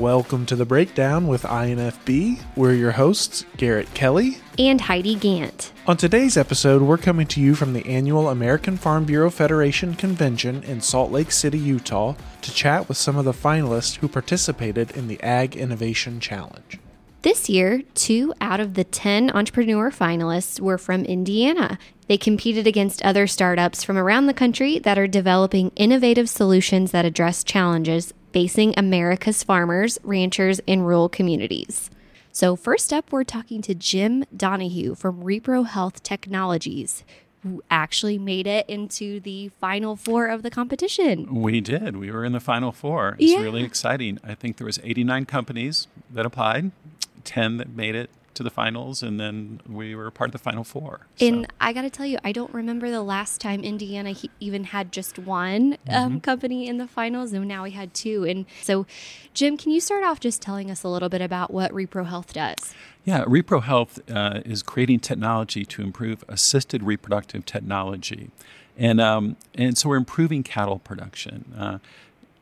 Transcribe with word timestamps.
Welcome 0.00 0.46
to 0.46 0.56
the 0.56 0.64
breakdown 0.64 1.26
with 1.26 1.42
INFB. 1.42 2.40
We're 2.56 2.72
your 2.72 2.92
hosts, 2.92 3.44
Garrett 3.58 3.92
Kelly 3.92 4.38
and 4.58 4.80
Heidi 4.80 5.14
Gant. 5.14 5.74
On 5.86 5.94
today's 5.94 6.38
episode, 6.38 6.80
we're 6.80 6.96
coming 6.96 7.26
to 7.26 7.38
you 7.38 7.54
from 7.54 7.74
the 7.74 7.84
annual 7.84 8.30
American 8.30 8.78
Farm 8.78 9.04
Bureau 9.04 9.28
Federation 9.28 9.94
convention 9.94 10.62
in 10.62 10.80
Salt 10.80 11.12
Lake 11.12 11.30
City, 11.30 11.58
Utah, 11.58 12.14
to 12.40 12.54
chat 12.54 12.88
with 12.88 12.96
some 12.96 13.18
of 13.18 13.26
the 13.26 13.34
finalists 13.34 13.96
who 13.96 14.08
participated 14.08 14.90
in 14.92 15.06
the 15.06 15.22
Ag 15.22 15.54
Innovation 15.54 16.18
Challenge. 16.18 16.78
This 17.20 17.50
year, 17.50 17.82
two 17.94 18.32
out 18.40 18.60
of 18.60 18.72
the 18.72 18.84
10 18.84 19.30
entrepreneur 19.32 19.90
finalists 19.90 20.58
were 20.60 20.78
from 20.78 21.04
Indiana. 21.04 21.78
They 22.06 22.16
competed 22.16 22.66
against 22.66 23.02
other 23.02 23.26
startups 23.26 23.84
from 23.84 23.98
around 23.98 24.28
the 24.28 24.32
country 24.32 24.78
that 24.78 24.98
are 24.98 25.06
developing 25.06 25.72
innovative 25.76 26.30
solutions 26.30 26.92
that 26.92 27.04
address 27.04 27.44
challenges 27.44 28.14
facing 28.32 28.74
America's 28.76 29.42
farmers, 29.42 29.98
ranchers, 30.02 30.60
and 30.66 30.86
rural 30.86 31.08
communities. 31.08 31.90
So, 32.32 32.54
first 32.54 32.92
up, 32.92 33.10
we're 33.10 33.24
talking 33.24 33.60
to 33.62 33.74
Jim 33.74 34.24
Donahue 34.36 34.94
from 34.94 35.22
ReproHealth 35.22 36.02
Technologies, 36.02 37.04
who 37.42 37.62
actually 37.70 38.18
made 38.18 38.46
it 38.46 38.68
into 38.68 39.18
the 39.20 39.48
final 39.60 39.96
four 39.96 40.26
of 40.26 40.42
the 40.42 40.50
competition. 40.50 41.34
We 41.34 41.60
did. 41.60 41.96
We 41.96 42.10
were 42.10 42.24
in 42.24 42.32
the 42.32 42.40
final 42.40 42.70
four. 42.70 43.16
It's 43.18 43.32
yeah. 43.32 43.40
really 43.40 43.64
exciting. 43.64 44.18
I 44.22 44.34
think 44.34 44.58
there 44.58 44.66
was 44.66 44.78
89 44.84 45.26
companies 45.26 45.88
that 46.10 46.24
applied. 46.24 46.70
10 47.24 47.58
that 47.58 47.68
made 47.68 47.94
it 47.94 48.10
to 48.34 48.42
the 48.42 48.50
finals, 48.50 49.02
and 49.02 49.18
then 49.18 49.60
we 49.68 49.94
were 49.94 50.10
part 50.10 50.28
of 50.28 50.32
the 50.32 50.38
final 50.38 50.64
four. 50.64 51.06
So. 51.16 51.26
And 51.26 51.52
I 51.60 51.72
got 51.72 51.82
to 51.82 51.90
tell 51.90 52.06
you, 52.06 52.18
I 52.22 52.32
don't 52.32 52.52
remember 52.54 52.90
the 52.90 53.02
last 53.02 53.40
time 53.40 53.62
Indiana 53.62 54.14
even 54.38 54.64
had 54.64 54.92
just 54.92 55.18
one 55.18 55.76
um, 55.88 56.12
mm-hmm. 56.12 56.18
company 56.18 56.68
in 56.68 56.78
the 56.78 56.86
finals, 56.86 57.32
and 57.32 57.46
now 57.46 57.64
we 57.64 57.72
had 57.72 57.92
two. 57.94 58.24
And 58.24 58.46
so, 58.62 58.86
Jim, 59.34 59.56
can 59.56 59.72
you 59.72 59.80
start 59.80 60.04
off 60.04 60.20
just 60.20 60.40
telling 60.40 60.70
us 60.70 60.82
a 60.82 60.88
little 60.88 61.08
bit 61.08 61.20
about 61.20 61.52
what 61.52 61.72
ReproHealth 61.72 62.32
does? 62.32 62.74
Yeah, 63.04 63.24
ReproHealth 63.24 64.00
uh, 64.14 64.42
is 64.44 64.62
creating 64.62 65.00
technology 65.00 65.64
to 65.64 65.82
improve 65.82 66.24
assisted 66.28 66.82
reproductive 66.82 67.46
technology. 67.46 68.30
And, 68.76 69.00
um, 69.00 69.36
and 69.54 69.76
so 69.76 69.88
we're 69.88 69.96
improving 69.96 70.42
cattle 70.42 70.78
production. 70.78 71.52
Uh, 71.58 71.78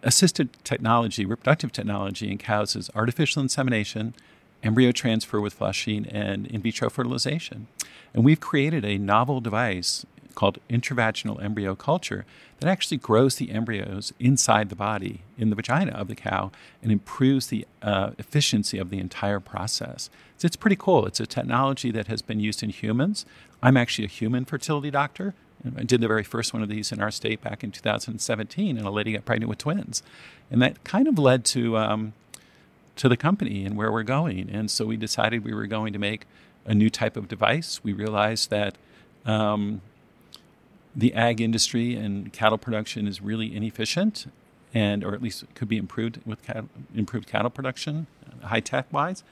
assisted 0.02 0.50
technology, 0.64 1.24
reproductive 1.24 1.72
technology 1.72 2.30
in 2.30 2.38
cows 2.38 2.76
is 2.76 2.90
artificial 2.94 3.42
insemination, 3.42 4.14
embryo 4.62 4.92
transfer 4.92 5.40
with 5.40 5.54
flushing, 5.54 6.06
and 6.06 6.46
in 6.46 6.62
vitro 6.62 6.90
fertilization. 6.90 7.68
And 8.14 8.24
we've 8.24 8.40
created 8.40 8.84
a 8.84 8.98
novel 8.98 9.40
device 9.40 10.04
called 10.34 10.58
intravaginal 10.70 11.42
embryo 11.42 11.74
culture 11.74 12.24
that 12.60 12.68
actually 12.68 12.96
grows 12.96 13.36
the 13.36 13.50
embryos 13.50 14.12
inside 14.20 14.68
the 14.68 14.76
body, 14.76 15.22
in 15.36 15.50
the 15.50 15.56
vagina 15.56 15.90
of 15.92 16.06
the 16.06 16.14
cow, 16.14 16.52
and 16.80 16.92
improves 16.92 17.48
the 17.48 17.66
uh, 17.82 18.10
efficiency 18.18 18.78
of 18.78 18.90
the 18.90 18.98
entire 18.98 19.40
process. 19.40 20.10
So 20.36 20.46
it's 20.46 20.54
pretty 20.54 20.76
cool. 20.76 21.06
It's 21.06 21.18
a 21.18 21.26
technology 21.26 21.90
that 21.90 22.06
has 22.06 22.22
been 22.22 22.38
used 22.38 22.62
in 22.62 22.70
humans. 22.70 23.26
I'm 23.62 23.76
actually 23.76 24.04
a 24.04 24.08
human 24.08 24.44
fertility 24.44 24.92
doctor. 24.92 25.34
I 25.76 25.82
did 25.82 26.00
the 26.00 26.06
very 26.06 26.22
first 26.22 26.52
one 26.52 26.62
of 26.62 26.68
these 26.68 26.92
in 26.92 27.00
our 27.00 27.10
state 27.10 27.42
back 27.42 27.64
in 27.64 27.72
2017, 27.72 28.78
and 28.78 28.86
a 28.86 28.90
lady 28.90 29.12
got 29.12 29.24
pregnant 29.24 29.48
with 29.48 29.58
twins. 29.58 30.04
And 30.52 30.62
that 30.62 30.84
kind 30.84 31.08
of 31.08 31.18
led 31.18 31.44
to 31.46 31.76
um, 31.76 32.12
to 32.98 33.08
the 33.08 33.16
company 33.16 33.64
and 33.64 33.76
where 33.76 33.90
we're 33.90 34.02
going. 34.02 34.50
And 34.50 34.70
so 34.70 34.84
we 34.84 34.96
decided 34.96 35.44
we 35.44 35.54
were 35.54 35.66
going 35.66 35.92
to 35.92 35.98
make 35.98 36.26
a 36.66 36.74
new 36.74 36.90
type 36.90 37.16
of 37.16 37.28
device. 37.28 37.80
We 37.82 37.92
realized 37.92 38.50
that 38.50 38.76
um, 39.24 39.80
the 40.94 41.14
ag 41.14 41.40
industry 41.40 41.94
and 41.94 42.32
cattle 42.32 42.58
production 42.58 43.06
is 43.08 43.20
really 43.22 43.54
inefficient, 43.54 44.26
and 44.74 45.04
or 45.04 45.14
at 45.14 45.22
least 45.22 45.44
could 45.54 45.68
be 45.68 45.78
improved 45.78 46.20
with 46.26 46.42
cattle, 46.42 46.68
improved 46.94 47.26
cattle 47.26 47.50
production, 47.50 48.06
high 48.42 48.60
tech 48.60 48.92
wise. 48.92 49.22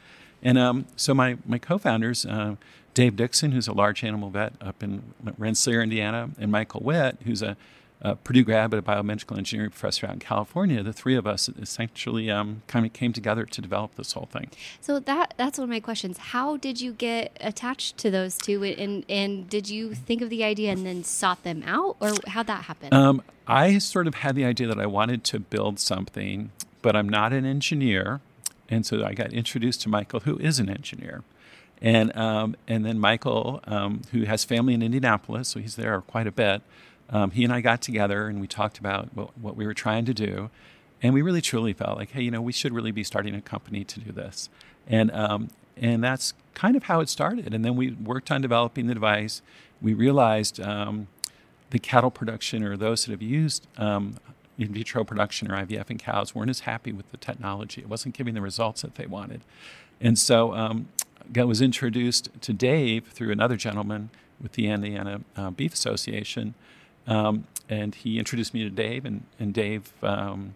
And 0.43 0.59
um, 0.59 0.87
so 0.97 1.12
my 1.12 1.38
my 1.47 1.59
co-founders, 1.59 2.25
uh, 2.25 2.56
Dave 2.94 3.16
Dixon, 3.16 3.53
who's 3.53 3.69
a 3.69 3.72
large 3.72 4.05
animal 4.05 4.31
vet 4.31 4.53
up 4.60 4.82
in 4.82 5.03
Rensselaer, 5.37 5.82
Indiana, 5.82 6.31
and 6.38 6.50
Michael 6.50 6.81
Witt, 6.82 7.19
who's 7.25 7.43
a 7.43 7.56
uh, 8.03 8.15
Purdue 8.15 8.45
grad, 8.45 8.71
but 8.71 8.79
a 8.79 8.83
biomedical 8.83 9.39
engineering 9.39 9.71
professor 9.71 10.07
out 10.07 10.12
in 10.12 10.19
California, 10.19 10.83
the 10.83 10.93
three 10.93 11.17
of 11.17 11.27
us 11.27 11.49
essentially 11.61 12.31
um, 12.31 12.62
kind 12.67 12.84
of 12.84 12.93
came 12.93 13.12
together 13.12 13.45
to 13.47 13.61
develop 13.62 13.95
this 13.95 14.12
whole 14.12 14.29
thing. 14.31 14.51
So 14.81 14.99
that 15.01 15.34
that's 15.37 15.59
one 15.59 15.65
of 15.65 15.71
my 15.71 15.81
questions. 15.81 16.19
How 16.19 16.56
did 16.56 16.81
you 16.81 16.93
get 16.93 17.37
attached 17.41 17.97
to 17.99 18.11
those 18.11 18.37
two, 18.37 18.62
and 18.65 19.05
and 19.09 19.49
did 19.49 19.71
you 19.71 19.95
think 19.95 20.21
of 20.21 20.31
the 20.31 20.45
idea 20.45 20.73
and 20.73 20.85
then 20.85 21.05
sought 21.05 21.43
them 21.43 21.62
out, 21.67 21.97
or 22.01 22.12
how'd 22.29 22.47
that 22.49 22.65
happen? 22.65 22.93
Um, 22.93 23.23
I 23.47 23.79
sort 23.79 24.06
of 24.06 24.17
had 24.17 24.35
the 24.35 24.45
idea 24.45 24.67
that 24.67 24.79
I 24.79 24.87
wanted 24.87 25.25
to 25.25 25.41
build 25.41 25.79
something, 25.81 26.51
but 26.83 26.95
I'm 26.95 27.09
not 27.09 27.33
an 27.33 27.47
engineer, 27.47 28.21
and 28.69 28.85
so 28.85 29.05
I 29.05 29.15
got 29.15 29.33
introduced 29.33 29.81
to 29.83 29.89
Michael, 29.89 30.21
who 30.21 30.37
is 30.39 30.59
an 30.59 30.69
engineer. 30.69 31.23
And 31.81 32.15
um, 32.17 32.56
and 32.69 32.85
then 32.85 32.99
Michael, 32.99 33.61
um, 33.65 34.03
who 34.12 34.25
has 34.25 34.45
family 34.45 34.75
in 34.75 34.83
Indianapolis, 34.83 35.49
so 35.49 35.61
he's 35.61 35.77
there 35.77 36.01
quite 36.03 36.27
a 36.27 36.33
bit 36.33 36.62
um, 37.11 37.31
he 37.31 37.44
and 37.44 37.53
I 37.53 37.61
got 37.61 37.81
together 37.81 38.27
and 38.27 38.41
we 38.41 38.47
talked 38.47 38.78
about 38.78 39.15
what, 39.15 39.39
what, 39.39 39.56
we 39.56 39.67
were 39.67 39.75
trying 39.75 40.05
to 40.06 40.15
do. 40.15 40.50
And 41.03 41.15
we 41.15 41.22
really 41.22 41.43
truly 41.43 41.72
felt 41.72 41.99
like, 41.99 42.12
hey, 42.12 42.22
you 42.22 42.31
know, 42.31 42.41
we 42.41 42.53
should 42.53 42.72
really 42.72 42.91
be 42.91 43.05
starting 43.05 43.34
a 43.34 43.41
company 43.41 43.84
to 43.84 44.00
do 44.00 44.12
this. 44.12 44.49
And, 44.87 45.11
um, 45.12 45.50
and 45.77 46.03
that's 46.03 46.33
kind 46.55 46.75
of 46.75 46.84
how 46.84 47.00
it 47.00 47.09
started. 47.09 47.53
And 47.53 47.65
then 47.65 47.77
we 47.77 47.93
worked 47.93 48.31
on 48.31 48.41
developing 48.41 48.87
the 48.87 48.94
device. 48.94 49.43
We 49.83 49.94
realized 49.94 50.59
um, 50.59 51.09
the 51.71 51.78
cattle 51.78 52.11
production 52.11 52.65
or 52.65 52.77
those 52.77 53.05
that 53.05 53.12
have 53.12 53.23
used 53.23 53.67
um, 53.77 54.17
in 54.59 54.73
vitro 54.73 55.05
production 55.05 55.50
or 55.50 55.56
IVF 55.65 55.91
in 55.91 55.99
cows 55.99 56.34
weren't 56.34 56.50
as 56.50 56.61
happy 56.61 56.93
with 56.93 57.11
the 57.11 57.19
technology. 57.19 57.83
It 57.83 57.88
wasn't 57.88 58.17
giving 58.17 58.34
the 58.34 58.41
results 58.41 58.83
that 58.83 58.94
they 58.94 59.06
wanted. 59.06 59.43
And 60.00 60.19
so 60.19 60.55
um, 60.55 60.88
I 61.37 61.44
was 61.44 61.61
introduced 61.61 62.31
to 62.41 62.53
Dave 62.53 63.09
through 63.09 63.33
another 63.33 63.56
gentleman 63.56 64.11
with 64.41 64.53
the 64.53 64.69
Indiana 64.69 65.21
uh, 65.37 65.50
Beef 65.50 65.75
Association 65.75 66.55
um, 67.06 67.47
and 67.69 67.94
he 67.94 68.19
introduced 68.19 68.55
me 68.55 68.62
to 68.65 68.71
Dave, 68.71 69.05
and, 69.05 69.25
and 69.39 69.53
Dave, 69.53 69.93
um, 70.03 70.55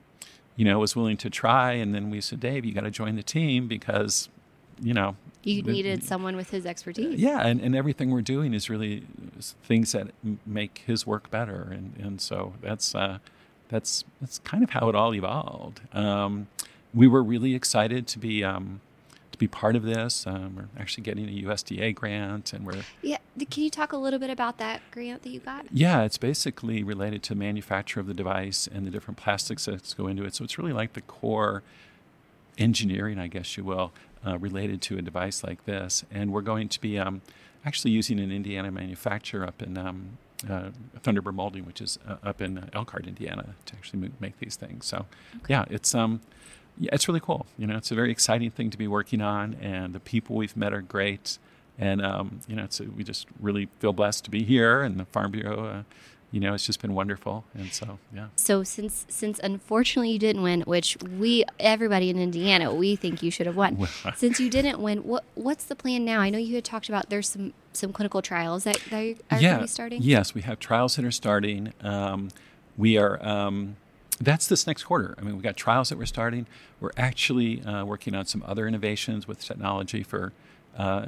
you 0.57 0.65
know, 0.65 0.79
was 0.79 0.95
willing 0.95 1.17
to 1.19 1.31
try. 1.31 1.73
And 1.73 1.95
then 1.95 2.11
we 2.11 2.21
said, 2.21 2.41
Dave, 2.41 2.65
you 2.65 2.73
got 2.73 2.83
to 2.85 2.91
join 2.91 3.17
the 3.17 3.23
team 3.23 3.69
because, 3.69 4.29
you 4.81 4.95
know, 4.95 5.17
you 5.43 5.63
needed 5.63 6.05
someone 6.05 6.37
with 6.37 6.51
his 6.51 6.67
expertise. 6.67 7.19
Yeah, 7.19 7.47
and, 7.47 7.61
and 7.61 7.75
everything 7.75 8.11
we're 8.11 8.21
doing 8.21 8.53
is 8.53 8.69
really 8.69 9.05
things 9.65 9.93
that 9.93 10.09
make 10.45 10.83
his 10.87 11.07
work 11.07 11.31
better, 11.31 11.69
and 11.73 11.95
and 11.99 12.21
so 12.21 12.53
that's 12.61 12.95
uh, 12.95 13.19
that's 13.69 14.05
that's 14.21 14.39
kind 14.41 14.63
of 14.63 14.71
how 14.71 14.91
it 14.91 14.95
all 14.95 15.15
evolved. 15.15 15.81
Um, 15.95 16.49
we 16.93 17.07
were 17.07 17.23
really 17.23 17.55
excited 17.55 18.07
to 18.09 18.19
be 18.19 18.45
um, 18.45 18.83
be 19.41 19.49
part 19.49 19.75
of 19.75 19.83
this. 19.83 20.27
Um, 20.27 20.55
we're 20.55 20.81
actually 20.81 21.03
getting 21.03 21.29
a 21.29 21.43
USDA 21.43 21.95
grant, 21.95 22.53
and 22.53 22.65
we're 22.65 22.83
yeah. 23.03 23.17
Can 23.51 23.65
you 23.65 23.71
talk 23.71 23.93
a 23.93 23.97
little 23.97 24.19
bit 24.19 24.31
about 24.31 24.59
that 24.59 24.83
grant 24.91 25.23
that 25.23 25.31
you 25.31 25.41
got? 25.41 25.67
Yeah, 25.73 26.03
it's 26.03 26.19
basically 26.19 26.83
related 26.83 27.23
to 27.25 27.35
manufacture 27.35 27.99
of 27.99 28.07
the 28.07 28.15
device 28.15 28.69
and 28.73 28.87
the 28.87 28.91
different 28.91 29.17
plastics 29.17 29.65
that 29.65 29.95
go 29.97 30.07
into 30.07 30.25
it. 30.25 30.35
So 30.35 30.45
it's 30.45 30.59
really 30.59 30.73
like 30.73 30.93
the 30.93 31.01
core 31.01 31.63
engineering, 32.59 33.19
I 33.19 33.29
guess 33.29 33.57
you 33.57 33.65
will, 33.65 33.93
uh, 34.25 34.39
related 34.39 34.83
to 34.83 34.99
a 34.99 35.03
device 35.03 35.43
like 35.43 35.65
this. 35.65 36.05
And 36.11 36.33
we're 36.33 36.43
going 36.43 36.69
to 36.69 36.81
be 36.81 36.99
um, 36.99 37.23
actually 37.65 37.93
using 37.93 38.21
an 38.21 38.31
Indiana 38.31 38.71
manufacturer 38.71 39.47
up 39.47 39.63
in 39.63 39.79
um, 39.79 40.19
uh, 40.49 40.71
Thunderbird 40.99 41.35
Molding, 41.35 41.65
which 41.65 41.81
is 41.81 41.99
uh, 42.07 42.17
up 42.23 42.43
in 42.43 42.69
Elkhart, 42.75 43.07
Indiana, 43.07 43.55
to 43.65 43.75
actually 43.75 44.11
make 44.21 44.39
these 44.39 44.57
things. 44.57 44.85
So, 44.85 45.07
okay. 45.37 45.47
yeah, 45.49 45.65
it's 45.71 45.95
um, 45.95 46.21
it's 46.81 47.09
really 47.09 47.21
cool. 47.21 47.47
You 47.59 47.67
know, 47.67 47.77
it's 47.77 47.91
a 47.91 47.95
very 47.95 48.11
exciting 48.11 48.51
thing 48.51 48.71
to 48.71 48.79
be 48.79 48.89
working 48.89 49.21
on, 49.21 49.55
and 49.61 49.95
the 49.95 50.01
people 50.01 50.37
we've 50.37 50.57
met 50.57 50.73
are 50.73 50.83
great. 50.83 51.39
And 51.79 52.05
um, 52.05 52.41
you 52.47 52.57
know, 52.57 52.65
it's 52.65 52.81
we 52.81 53.05
just 53.05 53.27
really 53.41 53.69
feel 53.79 53.93
blessed 53.93 54.25
to 54.25 54.31
be 54.31 54.45
here, 54.45 54.83
and 54.83 54.99
the 54.99 55.05
Farm 55.07 55.31
Bureau. 55.33 55.65
Uh, 55.67 55.83
you 56.33 56.39
know, 56.39 56.55
it's 56.55 56.65
just 56.65 56.81
been 56.81 56.95
wonderful, 56.95 57.45
and 57.55 57.73
so 57.73 57.99
yeah. 58.15 58.29
So 58.37 58.63
since 58.63 59.05
since 59.09 59.41
unfortunately 59.41 60.11
you 60.11 60.19
didn't 60.19 60.43
win, 60.43 60.61
which 60.63 60.97
we 61.19 61.45
everybody 61.59 62.09
in 62.09 62.19
Indiana 62.19 62.73
we 62.73 62.97
think 62.97 63.23
you 63.23 63.31
should 63.31 63.47
have 63.47 63.57
won. 63.57 63.89
since 64.17 64.39
you 64.39 64.49
didn't 64.49 64.79
win, 64.79 64.99
what 64.99 65.25
what's 65.35 65.65
the 65.65 65.75
plan 65.75 66.05
now? 66.05 66.21
I 66.21 66.31
know 66.31 66.39
you 66.39 66.55
had 66.55 66.65
talked 66.65 66.89
about 66.89 67.11
there's 67.11 67.29
some 67.29 67.53
some 67.73 67.93
clinical 67.93 68.23
trials 68.23 68.65
that, 68.65 68.81
that 68.91 69.17
are 69.31 69.41
yeah, 69.41 69.65
starting. 69.67 70.03
Yes, 70.03 70.35
we 70.35 70.43
have 70.43 70.59
trials 70.61 70.97
that 70.97 71.05
are 71.05 71.11
starting. 71.11 71.73
Um, 71.81 72.31
we 72.77 72.97
are. 72.97 73.25
Um, 73.27 73.77
that's 74.21 74.47
this 74.47 74.67
next 74.67 74.85
quarter. 74.85 75.15
I 75.19 75.23
mean, 75.23 75.35
we've 75.35 75.43
got 75.43 75.57
trials 75.57 75.89
that 75.89 75.99
we're 75.99 76.07
starting. 76.07 76.47
We're 76.79 76.91
actually 76.97 77.63
uh, 77.63 77.85
working 77.85 78.15
on 78.15 78.27
some 78.27 78.45
other 78.47 78.69
innovations 78.69 79.27
with 79.27 79.45
technology 79.45 80.03
for 80.03 80.33
uh, 80.77 81.07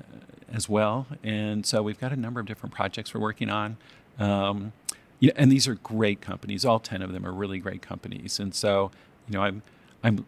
as 0.52 0.68
well, 0.68 1.06
and 1.22 1.64
so 1.64 1.82
we've 1.82 2.00
got 2.00 2.12
a 2.12 2.16
number 2.16 2.40
of 2.40 2.46
different 2.46 2.74
projects 2.74 3.14
we're 3.14 3.20
working 3.20 3.48
on. 3.48 3.76
Um, 4.18 4.72
and 5.36 5.52
these 5.52 5.68
are 5.68 5.76
great 5.76 6.20
companies. 6.20 6.64
All 6.64 6.80
ten 6.80 7.00
of 7.00 7.12
them 7.12 7.24
are 7.24 7.32
really 7.32 7.58
great 7.58 7.82
companies, 7.82 8.40
and 8.40 8.54
so 8.54 8.90
you 9.28 9.34
know, 9.34 9.42
I'm 9.42 9.62
I'm 10.02 10.26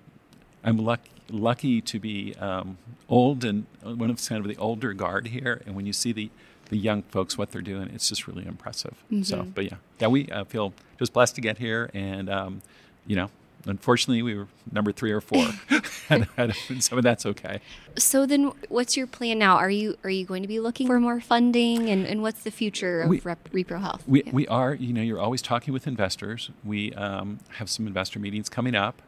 I'm 0.62 0.78
lucky 0.78 1.10
lucky 1.30 1.80
to 1.80 1.98
be 1.98 2.34
um, 2.37 2.78
old 3.08 3.44
and 3.44 3.66
one 3.82 4.10
of 4.10 4.26
kind 4.28 4.40
of 4.40 4.48
the 4.48 4.56
older 4.56 4.92
guard 4.92 5.28
here. 5.28 5.62
And 5.66 5.75
when 5.75 5.87
you 5.87 5.92
see 5.92 6.12
the 6.12 6.30
the 6.70 6.76
young 6.76 7.02
folks 7.02 7.37
what 7.37 7.50
they're 7.50 7.62
doing, 7.62 7.90
it's 7.94 8.08
just 8.08 8.26
really 8.26 8.46
impressive. 8.46 8.94
Mm-hmm. 9.12 9.22
So, 9.22 9.43
but 9.55 9.64
yeah, 9.64 9.76
yeah, 10.00 10.08
we 10.08 10.28
uh, 10.31 10.44
feel 10.44 10.72
just 10.99 11.12
blessed 11.12 11.34
to 11.37 11.40
get 11.40 11.58
here, 11.58 11.90
and 11.94 12.28
um, 12.31 12.62
you 13.06 13.16
know, 13.16 13.31
unfortunately, 13.66 14.22
we 14.22 14.34
were 14.34 14.49
number 14.72 14.93
three 14.93 15.12
or 15.12 15.20
four, 15.20 15.46
and, 16.11 16.55
so 16.81 17.00
that's 17.00 17.26
okay. 17.26 17.61
So 17.96 18.26
then, 18.26 18.52
what's 18.69 18.96
your 18.96 19.06
plan 19.06 19.38
now? 19.38 19.56
Are 19.56 19.70
you 19.70 19.96
are 20.05 20.11
you 20.11 20.25
going 20.25 20.43
to 20.43 20.49
be 20.49 20.61
looking 20.61 20.87
for 20.87 21.00
more 21.00 21.20
funding, 21.20 21.88
and, 21.90 22.06
and 22.06 22.22
what's 22.22 22.43
the 22.43 22.50
future 22.50 23.02
of 23.02 23.08
We- 23.08 23.20
Rep- 23.20 23.50
ReproHealth? 23.50 24.00
We, 24.06 24.22
Yeah. 24.25 24.32
we 24.32 24.46
are, 24.49 24.75
you 24.75 24.93
know, 24.93 25.02
you're 25.02 25.20
always 25.20 25.43
talking 25.43 25.72
with 25.72 25.87
investors. 25.87 26.50
We 26.64 26.93
um, 26.94 27.38
have 27.58 27.69
some 27.70 27.87
investor 27.87 28.19
meetings 28.19 28.49
coming 28.49 28.75
up. 28.75 29.02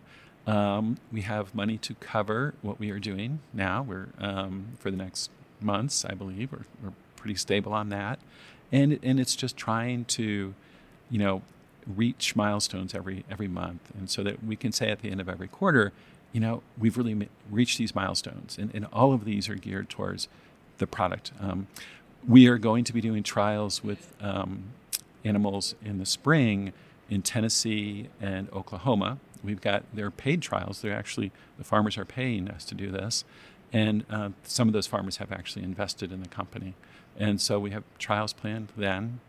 Um, 0.47 0.99
we 1.11 1.23
have 1.23 1.55
money 1.55 1.77
to 1.79 1.95
cover 1.95 2.55
what 2.63 2.79
we 2.79 2.91
are 2.91 3.01
doing 3.01 3.41
now. 3.53 3.83
We're 3.83 4.07
um, 4.19 4.69
for 4.79 4.93
the 4.93 4.97
next 4.97 5.31
months, 5.61 6.05
I 6.05 6.15
believe. 6.15 6.53
We're, 6.53 6.67
we're 6.83 6.93
pretty 7.27 7.37
stable 7.37 7.73
on 7.73 7.89
that, 7.89 8.21
and 8.71 9.01
and 9.03 9.19
it's 9.19 9.35
just 9.35 9.57
trying 9.57 10.05
to, 10.05 10.55
you 11.11 11.19
know, 11.19 11.43
reach 11.97 12.37
milestones 12.37 12.95
every 12.95 13.25
every 13.29 13.49
month, 13.49 13.81
and 13.99 14.09
so 14.09 14.23
that 14.23 14.45
we 14.45 14.55
can 14.55 14.71
say 14.71 14.91
at 14.91 15.01
the 15.01 15.11
end 15.11 15.21
of 15.21 15.29
every 15.29 15.49
quarter, 15.49 15.93
you 16.33 16.39
know, 16.39 16.63
we've 16.79 16.97
really 16.97 17.29
reached 17.51 17.79
these 17.79 17.97
milestones, 17.97 18.57
and, 18.59 18.73
and 18.73 18.87
all 18.93 19.13
of 19.13 19.25
these 19.25 19.49
are 19.49 19.57
geared 19.57 19.89
towards 19.89 20.29
the 20.79 20.87
product. 20.87 21.33
Um, 21.41 21.67
we 22.29 22.47
are 22.47 22.59
going 22.59 22.85
to 22.85 22.93
be 22.93 23.01
doing 23.01 23.25
trials 23.25 23.83
with 23.83 24.15
um, 24.21 24.63
animals 25.25 25.75
in 25.85 25.99
the 25.99 26.07
spring 26.07 26.73
in 27.11 27.23
Tennessee 27.23 28.09
and 28.21 28.49
Oklahoma. 28.53 29.19
We've 29.43 29.61
got 29.61 29.83
their 29.93 30.13
paid 30.13 30.43
trials. 30.43 30.81
They're 30.81 30.95
actually 30.95 31.33
the 31.59 31.65
farmers 31.65 31.99
are 31.99 32.05
paying 32.05 32.49
us 32.49 32.65
to 32.67 32.77
do 32.77 32.93
this, 32.93 33.25
and 33.73 34.05
uh, 34.09 34.29
some 34.45 34.69
of 34.69 34.75
those 34.75 34.87
farmers 34.87 35.17
have 35.17 35.33
actually 35.33 35.65
invested 35.65 36.13
in 36.13 36.23
the 36.23 36.29
company, 36.29 36.75
and 37.19 37.41
so 37.41 37.59
we 37.59 37.71
have 37.71 37.85
trials 37.99 38.33
planned 38.33 38.69
then. 38.77 39.21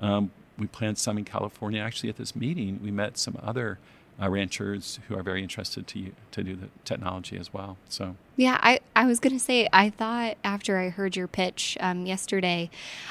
Um, 0.00 0.30
we 0.58 0.66
planned 0.66 0.98
some 0.98 1.18
in 1.18 1.24
California. 1.24 1.80
Actually, 1.80 2.10
at 2.10 2.16
this 2.16 2.36
meeting, 2.36 2.80
we 2.82 2.90
met 2.90 3.18
some 3.18 3.38
other 3.42 3.78
uh, 4.20 4.28
ranchers 4.28 5.00
who 5.08 5.16
are 5.16 5.22
very 5.22 5.42
interested 5.42 5.86
to 5.86 6.12
to 6.30 6.42
do 6.42 6.54
the 6.54 6.68
technology 6.84 7.36
as 7.36 7.52
well. 7.52 7.76
So 7.88 8.16
Yeah, 8.36 8.58
I, 8.62 8.80
I 8.94 9.06
was 9.06 9.20
going 9.20 9.32
to 9.32 9.40
say, 9.40 9.68
I 9.72 9.90
thought 9.90 10.36
after 10.44 10.78
I 10.78 10.90
heard 10.90 11.16
your 11.16 11.28
pitch 11.28 11.76
um, 11.80 12.06
yesterday, 12.06 12.70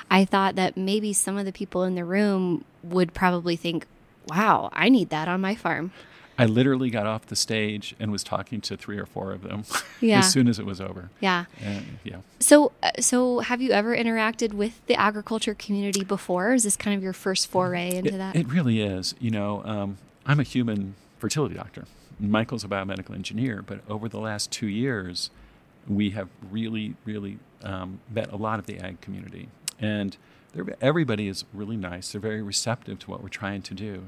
I 0.09 0.25
thought 0.25 0.55
that 0.55 0.77
maybe 0.77 1.13
some 1.13 1.37
of 1.37 1.45
the 1.45 1.51
people 1.51 1.83
in 1.83 1.95
the 1.95 2.05
room 2.05 2.65
would 2.83 3.13
probably 3.13 3.55
think, 3.55 3.85
wow, 4.27 4.69
I 4.73 4.89
need 4.89 5.09
that 5.09 5.27
on 5.27 5.41
my 5.41 5.55
farm. 5.55 5.91
I 6.41 6.45
literally 6.45 6.89
got 6.89 7.05
off 7.05 7.27
the 7.27 7.35
stage 7.35 7.95
and 7.99 8.11
was 8.11 8.23
talking 8.23 8.61
to 8.61 8.75
three 8.75 8.97
or 8.97 9.05
four 9.05 9.31
of 9.31 9.43
them 9.43 9.63
Yeah. 10.01 10.19
as 10.19 10.31
soon 10.31 10.47
as 10.47 10.57
it 10.59 10.65
was 10.65 10.81
over. 10.81 11.09
Yeah. 11.19 11.45
And 11.61 11.99
yeah. 12.03 12.17
So, 12.39 12.71
uh, 12.81 12.91
so 12.99 13.39
have 13.39 13.61
you 13.61 13.71
ever 13.71 13.95
interacted 13.95 14.53
with 14.53 14.85
the 14.87 14.95
agriculture 14.95 15.53
community 15.53 16.03
before? 16.03 16.53
Is 16.53 16.63
this 16.63 16.75
kind 16.75 16.97
of 16.97 17.03
your 17.03 17.13
first 17.13 17.47
foray 17.47 17.93
into 17.95 18.15
It, 18.15 18.17
that? 18.17 18.35
it 18.35 18.47
really 18.47 18.81
is. 18.81 19.13
You 19.19 19.29
know, 19.31 19.63
um, 19.65 19.97
I'm 20.25 20.39
a 20.39 20.43
human 20.43 20.95
fertility 21.19 21.55
doctor. 21.55 21.85
Michael's 22.19 22.63
a 22.63 22.67
biomedical 22.67 23.13
engineer, 23.15 23.61
but 23.61 23.81
over 23.87 24.09
the 24.09 24.19
last 24.19 24.51
two 24.51 24.67
years, 24.67 25.29
we 25.87 26.11
have 26.11 26.27
really, 26.51 26.95
really 27.05 27.37
um, 27.63 27.99
met 28.09 28.31
a 28.31 28.35
lot 28.35 28.59
of 28.59 28.65
the 28.65 28.79
ag 28.79 29.01
community, 29.01 29.49
and 29.79 30.17
everybody 30.81 31.27
is 31.27 31.45
really 31.53 31.77
nice. 31.77 32.11
They're 32.11 32.21
very 32.21 32.41
receptive 32.41 32.99
to 32.99 33.09
what 33.11 33.21
we're 33.23 33.29
trying 33.29 33.61
to 33.63 33.73
do. 33.73 34.03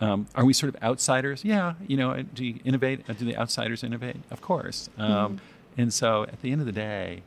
Um, 0.00 0.26
are 0.34 0.44
we 0.44 0.52
sort 0.52 0.74
of 0.74 0.82
outsiders? 0.82 1.44
Yeah. 1.44 1.74
You 1.86 1.96
know, 1.96 2.22
do 2.22 2.44
you 2.44 2.60
innovate? 2.64 3.06
Do 3.06 3.24
the 3.24 3.36
outsiders 3.36 3.82
innovate? 3.82 4.16
Of 4.30 4.40
course. 4.40 4.88
Um, 4.98 5.40
And 5.78 5.92
so, 5.92 6.22
at 6.24 6.40
the 6.40 6.52
end 6.52 6.60
of 6.62 6.66
the 6.66 6.72
day, 6.72 7.22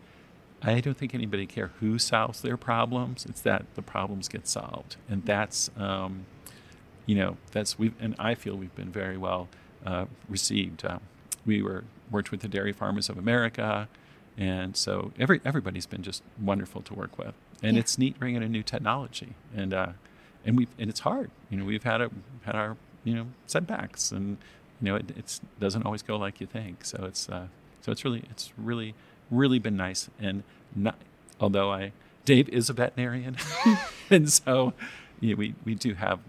I 0.64 0.80
don't 0.82 0.98
think 0.98 1.14
anybody 1.14 1.46
care 1.46 1.70
who 1.80 2.00
solves 2.00 2.42
their 2.42 2.58
problems. 2.58 3.26
It's 3.28 3.42
that 3.42 3.64
the 3.76 3.82
problems 3.84 4.28
get 4.28 4.48
solved, 4.48 4.96
and 5.08 5.24
that's 5.26 5.70
um, 5.78 6.26
you 7.06 7.16
know 7.16 7.38
that's 7.52 7.78
we 7.80 7.92
and 8.00 8.16
I 8.20 8.34
feel 8.36 8.56
we've 8.56 8.76
been 8.76 8.92
very 8.92 9.18
well 9.18 9.48
uh, 9.86 10.06
received. 10.28 10.84
Uh, 10.84 10.98
we 11.46 11.62
were 11.62 11.84
worked 12.12 12.32
with 12.32 12.42
the 12.42 12.48
Dairy 12.48 12.74
Farmers 12.74 13.08
of 13.08 13.18
America, 13.20 13.88
and 14.38 14.76
so 14.76 15.12
every 15.20 15.40
everybody's 15.46 15.86
been 15.86 16.02
just 16.04 16.24
wonderful 16.42 16.82
to 16.82 16.94
work 16.96 17.18
with, 17.20 17.36
and 17.62 17.76
Yeah. 17.76 17.82
it's 17.82 17.98
neat 18.00 18.18
bringing 18.20 18.42
a 18.44 18.50
new 18.50 18.64
technology, 18.64 19.36
and 19.56 19.74
uh, 19.74 19.88
and 20.46 20.58
we 20.58 20.68
and 20.78 20.90
it's 20.90 21.02
hard. 21.02 21.32
You 21.50 21.58
know, 21.58 21.66
we've 21.66 21.84
had 21.84 22.02
a 22.02 22.10
had 22.44 22.56
our 22.56 22.78
you 23.04 23.14
know 23.16 23.28
setbacks, 23.48 24.12
and 24.12 24.38
you 24.82 24.86
know 24.90 24.96
it 24.96 25.12
it's, 25.18 25.42
doesn't 25.60 25.84
always 25.86 26.02
go 26.02 26.18
like 26.18 26.40
you 26.42 26.48
think. 26.48 26.86
So 26.86 27.06
it's 27.06 27.28
uh, 27.30 27.48
so 27.82 27.92
it's 27.92 28.04
really 28.06 28.24
it's 28.30 28.52
really 28.58 28.94
really 29.32 29.60
been 29.60 29.78
nice, 29.78 30.10
and 30.20 30.44
not 30.76 30.96
although 31.40 31.72
I 31.72 31.92
Dave 32.26 32.50
is 32.50 32.70
a 32.70 32.74
veterinarian, 32.74 33.38
and 34.10 34.32
so 34.32 34.74
yeah, 35.20 35.36
we 35.36 35.56
we 35.66 35.76
do 35.76 35.94
have 35.96 36.20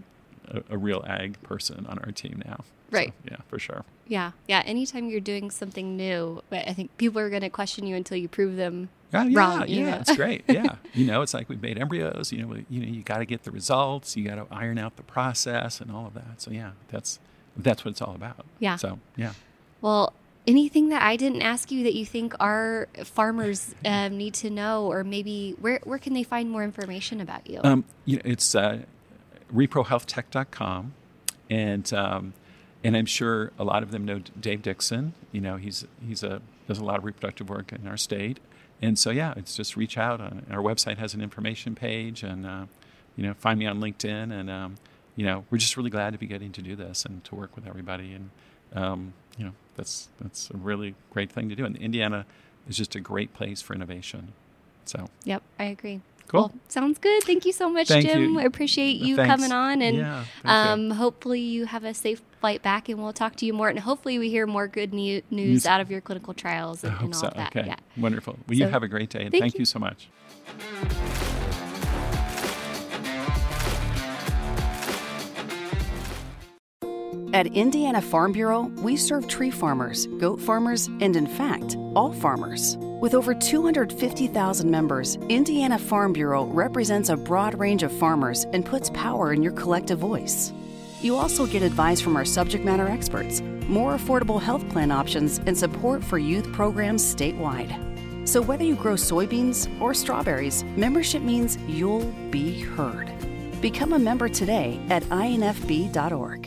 a, 0.47 0.61
a 0.71 0.77
real 0.77 1.03
ag 1.07 1.41
person 1.43 1.85
on 1.87 1.99
our 1.99 2.11
team 2.11 2.41
now. 2.45 2.63
So, 2.91 2.97
Right. 2.97 3.13
yeah, 3.23 3.37
for 3.47 3.57
sure. 3.57 3.85
yeah. 4.07 4.31
Yeah. 4.49 4.63
Anytime 4.65 5.07
you're 5.07 5.21
doing 5.21 5.49
something 5.49 5.95
new, 5.95 6.41
but 6.49 6.67
I 6.67 6.73
think 6.73 6.97
people 6.97 7.21
are 7.21 7.29
going 7.29 7.41
to 7.43 7.49
question 7.49 7.87
you 7.87 7.95
until 7.95 8.17
you 8.17 8.27
prove 8.27 8.57
them 8.57 8.89
Yeah, 9.13 9.23
yeah, 9.25 9.39
wrong. 9.39 9.67
yeah, 9.67 9.91
know? 9.91 9.97
it's 9.97 10.15
great. 10.15 10.43
Yeah, 10.47 10.75
you 10.93 11.05
know, 11.05 11.21
it's 11.21 11.33
like 11.33 11.49
we've 11.49 11.61
made 11.61 11.77
embryos. 11.77 12.31
You 12.31 12.41
know, 12.41 12.47
we, 12.47 12.65
you 12.69 12.81
know, 12.81 12.91
you 12.91 13.03
got 13.03 13.17
to 13.17 13.25
get 13.25 13.43
the 13.43 13.51
results. 13.51 14.15
You 14.15 14.27
got 14.27 14.35
to 14.35 14.47
iron 14.51 14.77
out 14.77 14.95
the 14.95 15.03
process 15.03 15.81
and 15.81 15.91
all 15.91 16.07
of 16.07 16.13
that. 16.13 16.41
So 16.41 16.51
yeah, 16.51 16.71
that's 16.89 17.19
that's 17.57 17.83
what 17.83 17.91
it's 17.91 18.01
all 18.01 18.15
about. 18.15 18.45
Yeah. 18.59 18.77
So 18.77 18.99
yeah. 19.15 19.33
Well, 19.81 20.13
anything 20.47 20.89
that 20.89 21.01
I 21.01 21.15
didn't 21.15 21.41
ask 21.41 21.71
you 21.71 21.83
that 21.83 21.93
you 21.93 22.05
think 22.05 22.33
our 22.39 22.87
farmers 23.03 23.75
um, 23.85 24.17
need 24.17 24.33
to 24.35 24.49
know, 24.49 24.91
or 24.91 25.03
maybe 25.03 25.55
where 25.59 25.79
where 25.83 25.99
can 25.99 26.13
they 26.13 26.23
find 26.23 26.49
more 26.49 26.63
information 26.63 27.21
about 27.21 27.49
you? 27.49 27.59
Um, 27.63 27.85
you 28.05 28.17
know, 28.17 28.23
it's 28.25 28.55
uh, 28.55 28.79
reprohealthtech.com, 29.53 30.93
and 31.49 31.93
um, 31.93 32.33
and 32.83 32.97
I'm 32.97 33.05
sure 33.05 33.51
a 33.59 33.63
lot 33.63 33.83
of 33.83 33.91
them 33.91 34.05
know 34.05 34.19
Dave 34.39 34.61
Dixon. 34.61 35.13
You 35.31 35.41
know, 35.41 35.57
he's 35.57 35.85
he's 36.05 36.23
a 36.23 36.41
does 36.67 36.79
a 36.79 36.85
lot 36.85 36.97
of 36.97 37.05
reproductive 37.05 37.49
work 37.49 37.71
in 37.73 37.87
our 37.87 37.97
state, 37.97 38.39
and 38.81 38.97
so 38.97 39.09
yeah, 39.11 39.33
it's 39.37 39.55
just 39.55 39.75
reach 39.75 39.97
out. 39.97 40.19
On, 40.19 40.45
our 40.49 40.61
website 40.61 40.97
has 40.97 41.13
an 41.13 41.21
information 41.21 41.75
page, 41.75 42.23
and 42.23 42.45
uh, 42.45 42.65
you 43.15 43.23
know, 43.23 43.33
find 43.33 43.59
me 43.59 43.65
on 43.65 43.79
LinkedIn, 43.79 44.31
and 44.31 44.49
um, 44.49 44.77
you 45.15 45.25
know, 45.25 45.45
we're 45.49 45.57
just 45.57 45.77
really 45.77 45.89
glad 45.89 46.13
to 46.13 46.19
be 46.19 46.27
getting 46.27 46.51
to 46.53 46.61
do 46.61 46.75
this 46.75 47.05
and 47.05 47.23
to 47.25 47.35
work 47.35 47.55
with 47.55 47.67
everybody, 47.67 48.13
and 48.13 48.29
um, 48.73 49.13
you 49.37 49.45
know, 49.45 49.51
that's 49.75 50.09
that's 50.19 50.49
a 50.51 50.57
really 50.57 50.95
great 51.11 51.31
thing 51.31 51.49
to 51.49 51.55
do. 51.55 51.65
And 51.65 51.75
Indiana 51.77 52.25
is 52.67 52.77
just 52.77 52.95
a 52.95 52.99
great 52.99 53.33
place 53.33 53.61
for 53.61 53.73
innovation. 53.73 54.33
So 54.85 55.09
yep, 55.23 55.43
I 55.59 55.65
agree. 55.65 56.01
Cool. 56.31 56.41
Well, 56.43 56.53
sounds 56.69 56.97
good. 56.97 57.23
Thank 57.23 57.45
you 57.45 57.51
so 57.51 57.69
much, 57.69 57.89
Thank 57.89 58.05
Jim. 58.05 58.21
you. 58.21 58.39
I 58.39 58.43
appreciate 58.43 58.95
you 58.95 59.17
Thanks. 59.17 59.29
coming 59.35 59.51
on, 59.51 59.81
and 59.81 59.97
Yeah, 59.97 60.23
um, 60.45 60.91
hopefully 60.91 61.41
you 61.41 61.65
have 61.65 61.83
a 61.83 61.93
safe 61.93 62.21
flight 62.39 62.61
back, 62.61 62.87
and 62.87 63.03
we'll 63.03 63.11
talk 63.11 63.35
to 63.37 63.45
you 63.45 63.51
more. 63.51 63.67
And 63.67 63.77
hopefully 63.77 64.17
we 64.17 64.29
hear 64.29 64.47
more 64.47 64.65
good 64.69 64.93
new- 64.93 65.21
news 65.29 65.65
out 65.65 65.81
of 65.81 65.91
your 65.91 65.99
clinical 65.99 66.33
trials 66.33 66.85
I 66.85 66.87
and, 66.87 66.95
hope 66.95 67.05
and 67.07 67.13
all 67.15 67.19
so. 67.19 67.27
of 67.27 67.33
that. 67.33 67.53
Okay. 67.53 67.67
Yeah. 67.67 67.75
Wonderful. 67.97 68.39
Well, 68.47 68.57
you 68.57 68.65
have 68.65 68.81
a 68.81 68.87
great 68.87 69.09
day, 69.09 69.23
and 69.23 69.31
thank 69.31 69.41
thank, 69.43 69.53
you. 69.55 69.59
you 69.59 69.65
so 69.65 69.79
much. 69.79 70.07
At 77.33 77.47
Indiana 77.47 78.01
Farm 78.01 78.33
Bureau, 78.33 78.63
we 78.83 78.97
serve 78.97 79.25
tree 79.25 79.51
farmers, 79.51 80.05
goat 80.19 80.41
farmers, 80.41 80.87
and 80.99 81.15
in 81.15 81.25
fact, 81.25 81.77
all 81.95 82.11
farmers. 82.11 82.75
With 82.99 83.15
over 83.15 83.33
250,000 83.33 84.69
members, 84.69 85.15
Indiana 85.29 85.79
Farm 85.79 86.11
Bureau 86.11 86.43
represents 86.47 87.07
a 87.07 87.15
broad 87.15 87.57
range 87.57 87.83
of 87.83 87.91
farmers 87.93 88.43
and 88.51 88.65
puts 88.65 88.89
power 88.89 89.31
in 89.31 89.41
your 89.41 89.53
collective 89.53 89.99
voice. 89.99 90.51
You 91.01 91.15
also 91.15 91.45
get 91.45 91.63
advice 91.63 92.01
from 92.01 92.17
our 92.17 92.25
subject 92.25 92.65
matter 92.65 92.89
experts, 92.89 93.39
more 93.69 93.95
affordable 93.95 94.41
health 94.41 94.67
plan 94.67 94.91
options, 94.91 95.39
and 95.45 95.57
support 95.57 96.03
for 96.03 96.17
youth 96.17 96.51
programs 96.51 97.15
statewide. 97.15 98.27
So, 98.27 98.41
whether 98.41 98.65
you 98.65 98.75
grow 98.75 98.95
soybeans 98.95 99.69
or 99.79 99.93
strawberries, 99.93 100.65
membership 100.75 101.23
means 101.23 101.57
you'll 101.65 102.11
be 102.29 102.59
heard. 102.59 103.09
Become 103.61 103.93
a 103.93 103.99
member 103.99 104.27
today 104.27 104.81
at 104.89 105.03
infb.org. 105.03 106.40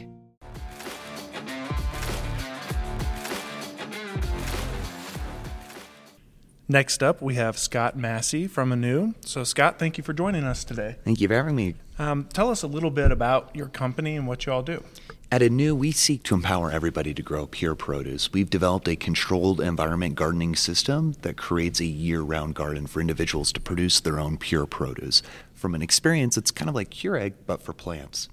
Next 6.66 7.02
up, 7.02 7.20
we 7.20 7.34
have 7.34 7.58
Scott 7.58 7.94
Massey 7.94 8.46
from 8.46 8.72
Anu. 8.72 9.12
So, 9.20 9.44
Scott, 9.44 9.78
thank 9.78 9.98
you 9.98 10.04
for 10.04 10.14
joining 10.14 10.44
us 10.44 10.64
today. 10.64 10.96
Thank 11.04 11.20
you 11.20 11.28
for 11.28 11.34
having 11.34 11.54
me. 11.54 11.74
Um, 11.98 12.24
tell 12.32 12.48
us 12.48 12.62
a 12.62 12.66
little 12.66 12.90
bit 12.90 13.12
about 13.12 13.54
your 13.54 13.66
company 13.66 14.16
and 14.16 14.26
what 14.26 14.46
you 14.46 14.52
all 14.52 14.62
do. 14.62 14.82
At 15.30 15.42
Anu, 15.42 15.74
we 15.74 15.92
seek 15.92 16.22
to 16.24 16.34
empower 16.34 16.70
everybody 16.70 17.12
to 17.12 17.22
grow 17.22 17.46
pure 17.46 17.74
produce. 17.74 18.32
We've 18.32 18.48
developed 18.48 18.88
a 18.88 18.96
controlled 18.96 19.60
environment 19.60 20.14
gardening 20.14 20.54
system 20.54 21.14
that 21.20 21.36
creates 21.36 21.80
a 21.80 21.84
year 21.84 22.22
round 22.22 22.54
garden 22.54 22.86
for 22.86 23.00
individuals 23.00 23.52
to 23.52 23.60
produce 23.60 24.00
their 24.00 24.18
own 24.18 24.38
pure 24.38 24.64
produce. 24.64 25.22
From 25.52 25.74
an 25.74 25.82
experience, 25.82 26.38
it's 26.38 26.50
kind 26.50 26.70
of 26.70 26.74
like 26.74 26.90
Keurig, 26.90 27.34
but 27.46 27.60
for 27.60 27.74
plants. 27.74 28.28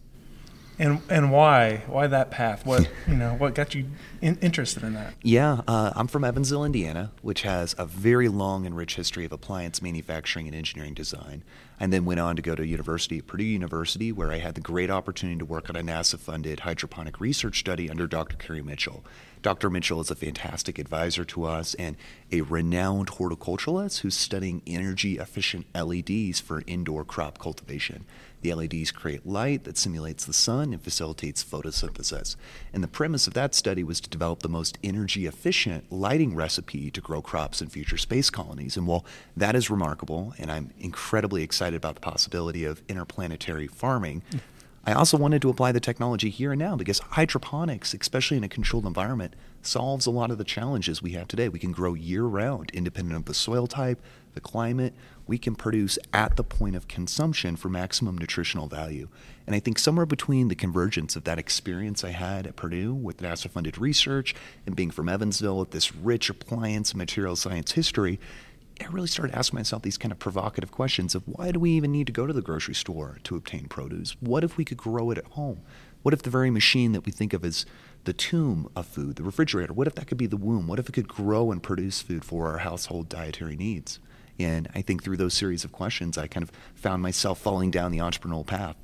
And 0.80 1.01
and 1.10 1.32
why? 1.32 1.84
Why 1.88 2.08
that 2.08 2.32
path? 2.32 2.66
What 2.66 2.90
you 3.08 3.16
know? 3.16 3.34
What 3.34 3.56
got 3.56 3.75
you 3.75 3.86
in, 4.22 4.38
interested 4.40 4.84
in 4.84 4.94
that? 4.94 5.13
Yeah, 5.22 5.62
uh, 5.68 5.92
I'm 5.96 6.08
from 6.08 6.24
Evansville, 6.24 6.66
Indiana, 6.66 7.12
which 7.22 7.44
has 7.44 7.75
a 7.78 7.86
very 7.86 8.28
long 8.28 8.66
and 8.66 8.75
rich 8.75 8.96
history 8.96 9.25
of 9.25 9.32
appliance 9.32 9.82
manufacturing 9.82 10.48
and 10.48 10.56
engineering 10.56 10.94
design. 10.94 11.44
And 11.80 11.92
then 11.92 12.06
went 12.06 12.20
on 12.20 12.36
to 12.36 12.44
go 12.44 12.54
to 12.54 12.63
university 12.63 13.18
at 13.18 13.25
Purdue 13.25 13.44
University, 13.44 14.12
where 14.12 14.32
I 14.32 14.38
had 14.38 14.54
the 14.54 14.62
great 14.62 14.92
opportunity 14.92 15.40
to 15.40 15.46
work 15.46 15.68
on 15.68 15.75
a 15.75 15.82
NASA-funded 15.82 16.60
hydroponic 16.60 17.20
research 17.20 17.60
study 17.60 17.90
under 17.90 18.06
Dr. 18.06 18.38
Cary 18.38 18.62
Mitchell. 18.62 19.04
Dr. 19.42 19.72
Mitchell 19.72 20.00
is 20.00 20.12
a 20.12 20.16
fantastic 20.16 20.78
advisor 20.78 21.25
to 21.25 21.46
us 21.46 21.74
and 21.75 21.98
a 22.32 22.42
renowned 22.42 23.10
horticulturalist 23.13 24.01
who's 24.01 24.16
studying 24.16 24.62
energy 24.68 25.18
efficient 25.18 25.66
LEDs 25.74 26.40
for 26.40 26.62
indoor 26.68 27.04
crop 27.04 27.40
cultivation. 27.40 28.06
The 28.41 28.53
LEDs 28.53 28.91
create 28.91 29.25
light 29.25 29.63
that 29.65 29.77
simulates 29.77 30.25
the 30.25 30.33
sun 30.33 30.74
and 30.74 30.81
facilitates 30.81 31.43
photosynthesis. 31.43 32.36
And 32.74 32.83
the 32.83 32.88
premise 32.88 33.27
of 33.27 33.33
that 33.36 33.53
study 33.53 33.83
was 33.83 34.01
to 34.01 34.10
develop 34.10 34.39
the 34.39 34.50
most 34.50 34.77
energy 34.83 35.27
efficient 35.27 35.91
lighting 35.91 36.36
recipe 36.36 36.89
to 36.91 37.01
grow 37.01 37.21
crops 37.21 37.62
in 37.62 37.69
future 37.69 37.98
space 37.98 38.29
colonies. 38.29 38.77
And 38.77 38.88
while 38.88 39.05
that 39.38 39.55
is 39.55 39.69
remarkable, 39.69 40.33
and 40.39 40.51
I'm 40.51 40.71
incredibly 40.79 41.43
excited 41.43 41.77
about 41.77 41.95
the 41.95 42.01
possibility 42.01 42.65
of 42.65 42.81
interplanetary 42.88 43.67
farming, 43.67 44.24
I 44.83 44.93
also 44.93 45.17
wanted 45.17 45.43
to 45.43 45.50
apply 45.50 45.71
the 45.71 45.79
technology 45.79 46.31
here 46.31 46.51
and 46.51 46.60
now 46.60 46.75
because 46.75 47.00
hydroponics, 47.00 47.93
especially 47.93 48.38
in 48.38 48.43
a 48.43 48.50
controlled 48.50 48.88
environment, 48.88 49.36
solves 49.65 50.06
a 50.06 50.12
lot 50.12 50.32
of 50.32 50.38
the 50.38 50.44
challenges 50.44 51.01
we 51.01 51.12
have 51.12 51.27
today. 51.27 51.50
We 51.50 51.60
can 51.60 51.72
grow 51.72 51.94
year 51.94 52.24
round, 52.24 52.72
independent 52.72 53.18
of 53.18 53.25
the 53.25 53.34
soil 53.34 53.68
type, 53.68 54.01
the 54.34 54.41
climate. 54.41 54.94
We 55.27 55.38
can 55.38 55.56
produce 55.56 55.98
at 56.13 56.36
the 56.36 56.44
point 56.44 56.75
of 56.75 56.88
consumption 56.88 57.56
for 57.56 57.70
maximum 57.70 58.18
nutritional 58.18 58.68
value. 58.68 59.10
And 59.46 59.56
I 59.56 59.60
think 59.60 59.80
somewhere 59.80 60.06
between 60.06 60.48
the 60.48 60.56
convergence 60.56 61.15
of 61.15 61.24
that 61.25 61.39
experience 61.39 62.03
I 62.03 62.12
had 62.12 62.48
at 62.48 62.56
Purdue 62.56 62.94
with 62.94 63.18
NASA 63.18 63.50
funded 63.50 63.77
research 63.77 64.36
and 64.65 64.75
being 64.75 64.91
from 64.91 65.10
Evansville 65.10 65.60
with 65.60 65.72
this 65.72 65.96
rich 65.96 66.30
appliance 66.30 66.96
material 66.96 67.36
science 67.36 67.74
history, 67.74 68.20
I 68.82 68.88
really 68.88 69.08
started 69.08 69.36
asking 69.36 69.58
myself 69.60 69.84
these 69.84 69.98
kind 69.98 70.12
of 70.12 70.20
provocative 70.20 70.72
questions 70.72 71.13
of 71.13 71.24
why 71.27 71.51
do 71.51 71.60
we 71.60 71.72
even 71.72 71.91
need 71.91 72.08
to 72.08 72.13
go 72.13 72.25
to 72.25 72.34
the 72.34 72.41
grocery 72.41 72.74
store 72.74 73.20
to 73.24 73.36
obtain 73.36 73.68
produce? 73.68 74.15
What 74.20 74.44
if 74.44 74.58
we 74.58 74.65
could 74.65 74.77
grow 74.77 75.12
it 75.12 75.18
at 75.18 75.25
home? 75.25 75.62
What 76.01 76.13
if 76.13 76.24
the 76.24 76.32
very 76.32 76.50
machine 76.50 76.94
that 76.94 77.06
we 77.06 77.12
think 77.12 77.34
of 77.34 77.46
as 77.46 77.65
the 78.03 78.13
tomb 78.13 78.70
of 78.75 78.86
food, 78.86 79.15
the 79.15 79.24
refrigerator, 79.24 79.74
what 79.74 79.88
if 79.88 79.96
that 79.96 80.08
could 80.08 80.17
be 80.17 80.27
the 80.27 80.38
womb? 80.38 80.67
What 80.67 80.79
if 80.79 80.89
it 80.89 80.93
could 80.93 81.08
grow 81.08 81.51
and 81.51 81.62
produce 81.62 82.01
food 82.01 82.25
for 82.25 82.50
our 82.50 82.60
household 82.60 83.10
dietary 83.10 83.55
needs? 83.55 84.00
And 84.39 84.67
I 84.74 84.81
think 84.81 85.03
through 85.03 85.17
those 85.17 85.34
series 85.34 85.63
of 85.63 85.72
questions, 85.72 86.17
I 86.17 86.27
kind 86.27 86.43
of 86.43 86.51
found 86.74 87.01
myself 87.03 87.39
falling 87.39 87.70
down 87.70 87.91
the 87.91 88.00
entrepreneurial 88.00 88.46
path. 88.46 88.75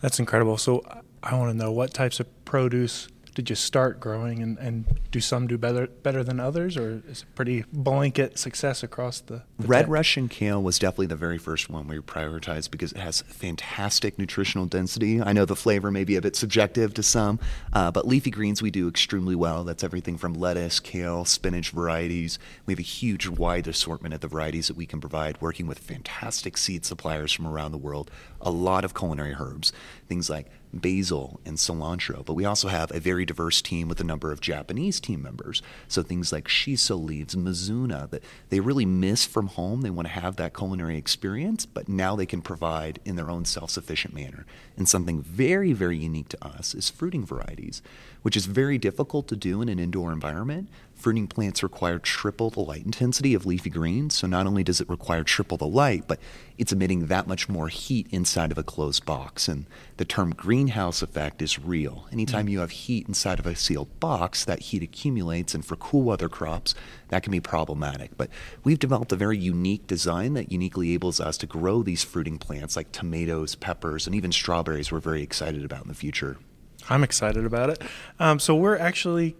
That's 0.00 0.18
incredible. 0.18 0.56
So 0.56 0.82
I 1.22 1.34
want 1.34 1.50
to 1.50 1.56
know 1.56 1.70
what 1.70 1.92
types 1.92 2.20
of 2.20 2.44
produce 2.44 3.08
did 3.34 3.48
you 3.48 3.56
start 3.56 4.00
growing 4.00 4.42
and, 4.42 4.58
and 4.58 4.84
do 5.10 5.20
some 5.20 5.46
do 5.46 5.56
better 5.56 5.86
better 5.86 6.22
than 6.22 6.40
others 6.40 6.76
or 6.76 7.02
is 7.08 7.22
it 7.22 7.34
pretty 7.34 7.64
blanket 7.72 8.38
success 8.38 8.82
across 8.82 9.20
the, 9.20 9.42
the 9.58 9.66
red 9.66 9.88
russian 9.88 10.28
kale 10.28 10.62
was 10.62 10.78
definitely 10.78 11.06
the 11.06 11.16
very 11.16 11.38
first 11.38 11.70
one 11.70 11.86
we 11.86 11.98
prioritized 11.98 12.70
because 12.70 12.92
it 12.92 12.98
has 12.98 13.22
fantastic 13.22 14.18
nutritional 14.18 14.66
density. 14.66 15.22
I 15.22 15.32
know 15.32 15.44
the 15.44 15.56
flavor 15.56 15.90
may 15.90 16.04
be 16.04 16.16
a 16.16 16.20
bit 16.20 16.36
subjective 16.36 16.94
to 16.94 17.02
some 17.02 17.38
uh, 17.72 17.90
but 17.90 18.06
leafy 18.06 18.30
greens 18.30 18.62
we 18.62 18.70
do 18.70 18.88
extremely 18.88 19.34
well. 19.34 19.64
That's 19.64 19.84
everything 19.84 20.18
from 20.18 20.34
lettuce 20.34 20.80
kale 20.80 21.24
spinach 21.24 21.70
varieties. 21.70 22.38
We 22.66 22.72
have 22.72 22.78
a 22.78 22.82
huge 22.82 23.28
wide 23.28 23.66
assortment 23.66 24.14
of 24.14 24.20
the 24.20 24.28
varieties 24.28 24.68
that 24.68 24.76
we 24.76 24.86
can 24.86 25.00
provide 25.00 25.40
working 25.40 25.66
with 25.66 25.78
fantastic 25.78 26.56
seed 26.56 26.84
suppliers 26.84 27.32
from 27.32 27.46
around 27.46 27.72
the 27.72 27.78
world. 27.78 28.10
A 28.40 28.50
lot 28.50 28.84
of 28.84 28.94
culinary 28.94 29.34
herbs 29.38 29.72
things 30.10 30.28
like 30.28 30.46
basil 30.72 31.40
and 31.44 31.56
cilantro, 31.56 32.24
but 32.24 32.34
we 32.34 32.44
also 32.44 32.68
have 32.68 32.94
a 32.94 33.00
very 33.00 33.24
diverse 33.24 33.60
team 33.60 33.88
with 33.88 34.00
a 34.00 34.04
number 34.04 34.32
of 34.32 34.40
Japanese 34.40 35.00
team 35.00 35.22
members. 35.22 35.62
So 35.88 36.02
things 36.02 36.32
like 36.32 36.48
shiso 36.48 37.02
leaves, 37.02 37.34
mizuna, 37.34 38.08
that 38.10 38.22
they 38.48 38.60
really 38.60 38.86
miss 38.86 39.24
from 39.24 39.48
home. 39.48 39.82
They 39.82 39.90
want 39.90 40.08
to 40.08 40.14
have 40.14 40.36
that 40.36 40.54
culinary 40.54 40.96
experience, 40.96 41.66
but 41.66 41.88
now 41.88 42.16
they 42.16 42.26
can 42.26 42.42
provide 42.42 43.00
in 43.04 43.16
their 43.16 43.30
own 43.30 43.44
self-sufficient 43.44 44.14
manner. 44.14 44.46
And 44.76 44.88
something 44.88 45.22
very, 45.22 45.72
very 45.72 45.98
unique 45.98 46.28
to 46.30 46.44
us 46.44 46.74
is 46.74 46.90
fruiting 46.90 47.26
varieties, 47.26 47.82
which 48.22 48.36
is 48.36 48.46
very 48.46 48.78
difficult 48.78 49.28
to 49.28 49.36
do 49.36 49.62
in 49.62 49.68
an 49.68 49.78
indoor 49.78 50.12
environment. 50.12 50.68
Fruiting 51.00 51.28
plants 51.28 51.62
require 51.62 51.98
triple 51.98 52.50
the 52.50 52.60
light 52.60 52.84
intensity 52.84 53.32
of 53.32 53.46
leafy 53.46 53.70
greens, 53.70 54.14
so 54.14 54.26
not 54.26 54.46
only 54.46 54.62
does 54.62 54.82
it 54.82 54.88
require 54.90 55.24
triple 55.24 55.56
the 55.56 55.66
light, 55.66 56.04
but 56.06 56.20
it's 56.58 56.72
emitting 56.72 57.06
that 57.06 57.26
much 57.26 57.48
more 57.48 57.68
heat 57.68 58.06
inside 58.10 58.52
of 58.52 58.58
a 58.58 58.62
closed 58.62 59.06
box. 59.06 59.48
And 59.48 59.64
the 59.96 60.04
term 60.04 60.34
greenhouse 60.34 61.00
effect 61.00 61.40
is 61.40 61.58
real. 61.58 62.06
Anytime 62.12 62.48
mm. 62.48 62.50
you 62.50 62.60
have 62.60 62.72
heat 62.72 63.08
inside 63.08 63.38
of 63.38 63.46
a 63.46 63.56
sealed 63.56 63.98
box, 63.98 64.44
that 64.44 64.60
heat 64.60 64.82
accumulates, 64.82 65.54
and 65.54 65.64
for 65.64 65.76
cool 65.76 66.02
weather 66.02 66.28
crops, 66.28 66.74
that 67.08 67.22
can 67.22 67.30
be 67.30 67.40
problematic. 67.40 68.18
But 68.18 68.28
we've 68.62 68.78
developed 68.78 69.10
a 69.12 69.16
very 69.16 69.38
unique 69.38 69.86
design 69.86 70.34
that 70.34 70.52
uniquely 70.52 70.90
enables 70.90 71.18
us 71.18 71.38
to 71.38 71.46
grow 71.46 71.82
these 71.82 72.04
fruiting 72.04 72.36
plants 72.36 72.76
like 72.76 72.92
tomatoes, 72.92 73.54
peppers, 73.54 74.06
and 74.06 74.14
even 74.14 74.32
strawberries 74.32 74.92
we're 74.92 75.00
very 75.00 75.22
excited 75.22 75.64
about 75.64 75.80
in 75.84 75.88
the 75.88 75.94
future. 75.94 76.36
I'm 76.88 77.04
excited 77.04 77.44
about 77.44 77.70
it. 77.70 77.82
Um, 78.18 78.38
so 78.38 78.56
we're 78.56 78.78
actually 78.78 79.36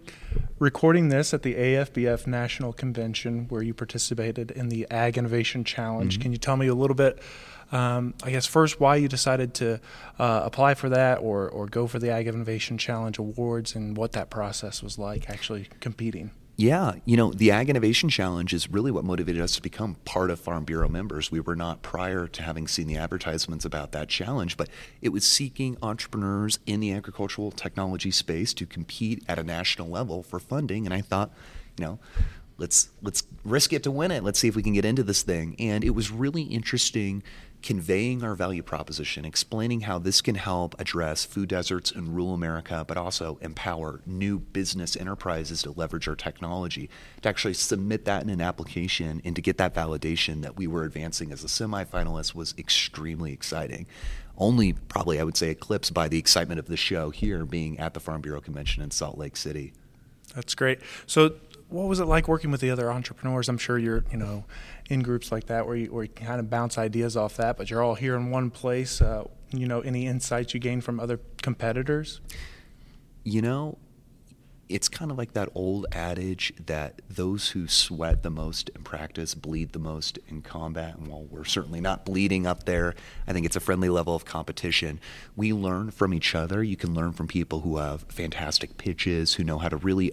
recording 0.59 1.09
this 1.09 1.33
at 1.33 1.41
the 1.41 1.55
AFBF 1.55 2.27
National 2.27 2.71
Convention 2.71 3.47
where 3.49 3.61
you 3.61 3.73
participated 3.73 4.51
in 4.51 4.69
the 4.69 4.87
Ag 4.89 5.17
Innovation 5.17 5.63
Challenge. 5.63 6.13
Mm-hmm. 6.13 6.21
Can 6.21 6.31
you 6.31 6.37
tell 6.37 6.57
me 6.57 6.67
a 6.67 6.75
little 6.75 6.95
bit? 6.95 7.19
Um, 7.71 8.13
I 8.23 8.31
guess 8.31 8.45
first 8.45 8.79
why 8.79 8.97
you 8.97 9.07
decided 9.07 9.53
to 9.55 9.79
uh, 10.19 10.41
apply 10.43 10.73
for 10.73 10.89
that 10.89 11.19
or, 11.19 11.49
or 11.49 11.67
go 11.67 11.87
for 11.87 11.99
the 11.99 12.11
Ag 12.11 12.27
Innovation 12.27 12.77
Challenge 12.77 13.17
Awards 13.17 13.75
and 13.75 13.95
what 13.95 14.11
that 14.11 14.29
process 14.29 14.83
was 14.83 14.97
like 14.97 15.29
actually 15.29 15.67
competing. 15.79 16.31
Yeah, 16.61 16.93
you 17.05 17.17
know, 17.17 17.31
the 17.31 17.49
Ag 17.49 17.71
Innovation 17.71 18.07
Challenge 18.07 18.53
is 18.53 18.69
really 18.69 18.91
what 18.91 19.03
motivated 19.03 19.41
us 19.41 19.55
to 19.55 19.63
become 19.63 19.95
part 20.05 20.29
of 20.29 20.39
Farm 20.39 20.63
Bureau 20.63 20.87
members. 20.87 21.31
We 21.31 21.39
were 21.39 21.55
not 21.55 21.81
prior 21.81 22.27
to 22.27 22.43
having 22.43 22.67
seen 22.67 22.85
the 22.85 22.97
advertisements 22.97 23.65
about 23.65 23.93
that 23.93 24.09
challenge, 24.09 24.57
but 24.57 24.69
it 25.01 25.09
was 25.09 25.25
seeking 25.25 25.75
entrepreneurs 25.81 26.59
in 26.67 26.79
the 26.79 26.93
agricultural 26.93 27.49
technology 27.49 28.11
space 28.11 28.53
to 28.53 28.67
compete 28.67 29.23
at 29.27 29.39
a 29.39 29.43
national 29.43 29.89
level 29.89 30.21
for 30.21 30.39
funding. 30.39 30.85
And 30.85 30.93
I 30.93 31.01
thought, 31.01 31.31
you 31.79 31.83
know, 31.83 31.99
let's 32.59 32.89
let's 33.01 33.23
risk 33.43 33.73
it 33.73 33.81
to 33.81 33.89
win 33.89 34.11
it. 34.11 34.23
Let's 34.23 34.37
see 34.37 34.47
if 34.47 34.55
we 34.55 34.61
can 34.61 34.73
get 34.73 34.85
into 34.85 35.01
this 35.01 35.23
thing. 35.23 35.55
And 35.57 35.83
it 35.83 35.95
was 35.95 36.11
really 36.11 36.43
interesting 36.43 37.23
conveying 37.61 38.23
our 38.23 38.35
value 38.35 38.63
proposition, 38.63 39.25
explaining 39.25 39.81
how 39.81 39.99
this 39.99 40.21
can 40.21 40.35
help 40.35 40.79
address 40.79 41.25
food 41.25 41.49
deserts 41.49 41.91
in 41.91 42.13
rural 42.13 42.33
America, 42.33 42.83
but 42.87 42.97
also 42.97 43.37
empower 43.41 44.01
new 44.05 44.39
business 44.39 44.95
enterprises 44.97 45.61
to 45.63 45.71
leverage 45.71 46.07
our 46.07 46.15
technology, 46.15 46.89
to 47.21 47.29
actually 47.29 47.53
submit 47.53 48.05
that 48.05 48.23
in 48.23 48.29
an 48.29 48.41
application 48.41 49.21
and 49.23 49.35
to 49.35 49.41
get 49.41 49.57
that 49.57 49.73
validation 49.73 50.41
that 50.41 50.57
we 50.57 50.67
were 50.67 50.83
advancing 50.83 51.31
as 51.31 51.43
a 51.43 51.47
semifinalist 51.47 52.33
was 52.33 52.55
extremely 52.57 53.31
exciting. 53.31 53.85
Only 54.37 54.73
probably, 54.73 55.19
I 55.19 55.23
would 55.23 55.37
say, 55.37 55.49
eclipsed 55.49 55.93
by 55.93 56.07
the 56.07 56.17
excitement 56.17 56.59
of 56.59 56.67
the 56.67 56.77
show 56.77 57.11
here 57.11 57.45
being 57.45 57.79
at 57.79 57.93
the 57.93 57.99
Farm 57.99 58.21
Bureau 58.21 58.41
Convention 58.41 58.81
in 58.81 58.89
Salt 58.89 59.17
Lake 59.17 59.37
City. 59.37 59.73
That's 60.33 60.55
great. 60.55 60.79
So, 61.05 61.35
what 61.71 61.87
was 61.87 61.99
it 61.99 62.05
like 62.05 62.27
working 62.27 62.51
with 62.51 62.61
the 62.61 62.69
other 62.69 62.91
entrepreneurs? 62.91 63.47
I'm 63.49 63.57
sure 63.57 63.77
you're, 63.77 64.03
you 64.11 64.17
know, 64.17 64.45
in 64.89 65.01
groups 65.01 65.31
like 65.31 65.47
that 65.47 65.65
where 65.65 65.75
you, 65.75 65.87
where 65.87 66.03
you 66.03 66.09
kind 66.09 66.39
of 66.39 66.49
bounce 66.49 66.77
ideas 66.77 67.15
off 67.15 67.37
that, 67.37 67.57
but 67.57 67.69
you're 67.69 67.81
all 67.81 67.95
here 67.95 68.15
in 68.15 68.29
one 68.29 68.49
place. 68.51 69.01
Uh, 69.01 69.23
you 69.51 69.67
know, 69.67 69.81
any 69.81 70.05
insights 70.05 70.53
you 70.53 70.59
gain 70.59 70.81
from 70.81 70.99
other 70.99 71.19
competitors? 71.41 72.21
You 73.23 73.41
know, 73.41 73.77
it's 74.67 74.87
kind 74.87 75.11
of 75.11 75.17
like 75.17 75.33
that 75.33 75.49
old 75.53 75.85
adage 75.91 76.53
that 76.65 77.01
those 77.09 77.49
who 77.49 77.67
sweat 77.67 78.23
the 78.23 78.29
most 78.29 78.69
in 78.69 78.83
practice 78.83 79.35
bleed 79.35 79.73
the 79.73 79.79
most 79.79 80.17
in 80.27 80.41
combat. 80.41 80.97
And 80.97 81.07
while 81.07 81.23
we're 81.23 81.43
certainly 81.43 81.81
not 81.81 82.05
bleeding 82.05 82.47
up 82.47 82.63
there, 82.65 82.95
I 83.27 83.33
think 83.33 83.45
it's 83.45 83.55
a 83.55 83.59
friendly 83.59 83.89
level 83.89 84.15
of 84.15 84.23
competition. 84.23 84.99
We 85.35 85.51
learn 85.51 85.91
from 85.91 86.13
each 86.13 86.33
other. 86.35 86.63
You 86.63 86.77
can 86.77 86.93
learn 86.93 87.11
from 87.11 87.27
people 87.27 87.61
who 87.61 87.77
have 87.77 88.03
fantastic 88.03 88.77
pitches, 88.77 89.33
who 89.33 89.43
know 89.43 89.57
how 89.57 89.69
to 89.69 89.77
really 89.77 90.11